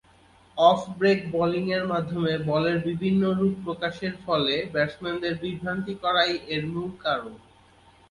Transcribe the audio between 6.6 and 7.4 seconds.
মূল কারণ।